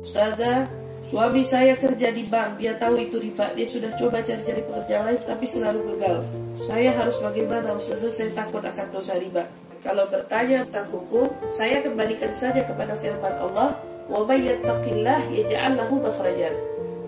[0.00, 0.64] Ustazah,
[1.12, 5.20] suami saya kerja di bank, dia tahu itu riba, dia sudah coba cari-cari pekerjaan lain
[5.28, 6.24] tapi selalu gagal.
[6.64, 9.44] Saya harus bagaimana Ustazah, saya takut akan dosa riba.
[9.84, 13.76] Kalau bertanya tentang hukum, saya kembalikan saja kepada firman Allah,
[14.08, 16.56] "Wa may yattaqillah yaj'al lahu makhrajan."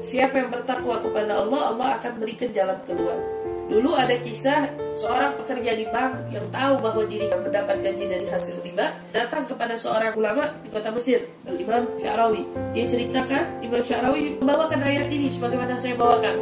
[0.01, 3.17] Siapa yang bertakwa kepada Allah, Allah akan berikan jalan keluar.
[3.73, 4.69] Dulu ada kisah
[5.01, 9.81] seorang pekerja di bank yang tahu bahwa dirinya mendapat gaji dari hasil riba datang kepada
[9.81, 12.45] seorang ulama di kota Mesir, Imam Syarawi.
[12.77, 16.37] Dia ceritakan Imam Syarawi membawakan ayat ini sebagaimana saya bawakan.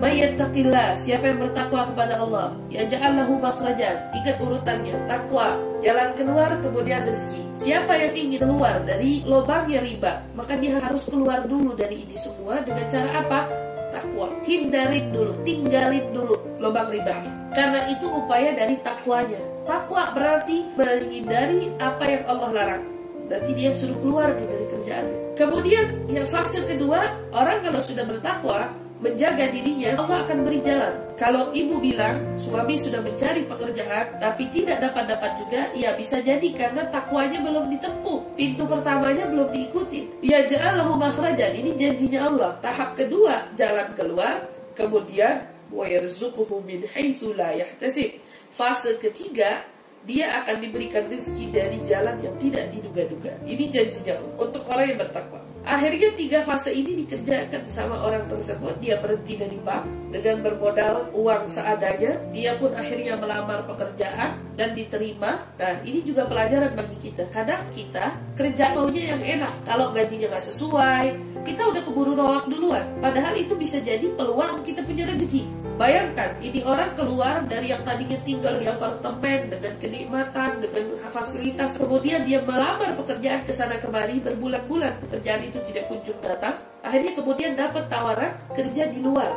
[0.00, 4.08] Mayyattaqillah, siapa yang bertakwa kepada Allah, ya ja'allahu makhrajan.
[4.16, 7.42] Ingat urutannya, takwa, jalan keluar kemudian rezeki.
[7.52, 12.64] Siapa yang ingin keluar dari lubangnya riba, maka dia harus keluar dulu dari ini semua
[12.64, 13.71] dengan cara apa?
[13.92, 14.32] Takwa.
[14.48, 17.30] Hindarin dulu, tinggalin dulu lubang ribanya.
[17.52, 19.38] Karena itu upaya dari takwanya.
[19.68, 22.84] Takwa berarti menghindari apa yang Allah larang.
[23.28, 25.16] Berarti dia suruh keluar dari kerjaannya.
[25.36, 27.00] Kemudian yang fase kedua,
[27.32, 28.68] orang kalau sudah bertakwa,
[29.02, 30.94] menjaga dirinya, Allah akan beri jalan.
[31.18, 36.86] Kalau ibu bilang suami sudah mencari pekerjaan tapi tidak dapat-dapat juga, ya bisa jadi karena
[36.88, 38.38] takwanya belum ditempuh.
[38.38, 40.06] Pintu pertamanya belum diikuti.
[40.22, 41.52] Ya ja'alahu makhrajan.
[41.58, 42.50] Ini janjinya Allah.
[42.62, 44.46] Tahap kedua, jalan keluar.
[44.72, 48.22] Kemudian wa yarzuquhu min haitsu la yahtasib.
[48.54, 49.66] Fase ketiga,
[50.02, 53.32] dia akan diberikan rezeki dari jalan yang tidak diduga-duga.
[53.46, 55.51] Ini janjinya untuk orang yang bertakwa.
[55.62, 58.82] Akhirnya tiga fase ini dikerjakan sama orang tersebut.
[58.82, 62.18] Dia berhenti dari bank dengan bermodal uang seadanya.
[62.34, 65.38] Dia pun akhirnya melamar pekerjaan dan diterima.
[65.56, 67.30] Nah, ini juga pelajaran bagi kita.
[67.30, 69.54] Kadang kita kerja maunya yang enak.
[69.62, 71.06] Kalau gajinya nggak sesuai,
[71.46, 72.82] kita udah keburu nolak duluan.
[72.98, 75.62] Padahal itu bisa jadi peluang kita punya rezeki.
[75.72, 82.28] Bayangkan, ini orang keluar dari yang tadinya tinggal di apartemen dengan kenikmatan, dengan fasilitas, kemudian
[82.28, 86.56] dia melamar pekerjaan ke sana kemari berbulan-bulan pekerjaan itu tidak kunjung datang.
[86.80, 89.28] Akhirnya kemudian dapat tawaran kerja di luar.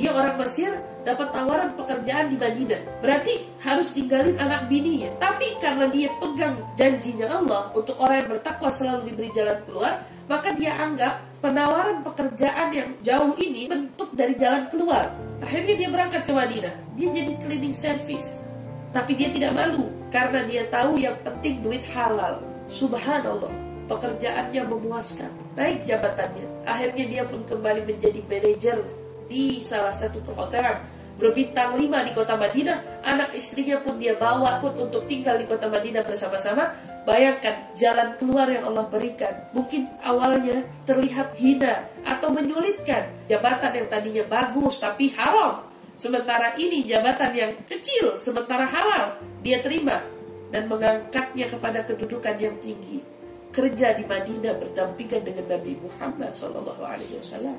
[0.00, 0.70] Dia orang Mesir
[1.02, 3.02] dapat tawaran pekerjaan di Madinah.
[3.04, 5.10] Berarti harus tinggalin anak bininya.
[5.20, 10.54] Tapi karena dia pegang janjinya Allah untuk orang yang bertakwa selalu diberi jalan keluar, maka
[10.54, 15.10] dia anggap penawaran pekerjaan yang jauh ini bentuk dari jalan keluar.
[15.42, 16.74] Akhirnya dia berangkat ke Madinah.
[16.94, 18.46] Dia jadi cleaning service.
[18.94, 22.42] Tapi dia tidak malu karena dia tahu yang penting duit halal.
[22.70, 23.50] Subhanallah,
[23.90, 25.30] pekerjaannya memuaskan.
[25.58, 26.46] Naik jabatannya.
[26.62, 28.78] Akhirnya dia pun kembali menjadi manajer
[29.26, 30.78] di salah satu perhotelan
[31.18, 33.02] berbintang lima di kota Madinah.
[33.02, 38.44] Anak istrinya pun dia bawa pun untuk tinggal di kota Madinah bersama-sama Bayangkan jalan keluar
[38.44, 39.32] yang Allah berikan.
[39.56, 43.08] Mungkin awalnya terlihat hina atau menyulitkan.
[43.24, 45.64] Jabatan yang tadinya bagus tapi haram.
[45.96, 50.00] Sementara ini jabatan yang kecil, sementara halal, dia terima
[50.48, 53.04] dan mengangkatnya kepada kedudukan yang tinggi.
[53.50, 57.58] Kerja di Madinah berdampingan dengan Nabi Muhammad SAW.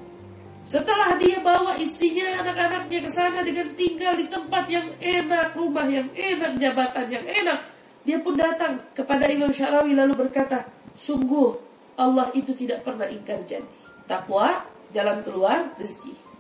[0.62, 6.08] Setelah dia bawa istrinya, anak-anaknya ke sana dengan tinggal di tempat yang enak, rumah yang
[6.14, 7.60] enak, jabatan yang enak,
[8.08, 10.64] dia pun datang kepada Imam Syarawi lalu berkata,
[10.96, 11.54] sungguh
[12.00, 13.82] Allah itu tidak pernah ingkar janji.
[14.08, 14.64] Takwa,
[14.96, 16.31] jalan keluar, rezeki.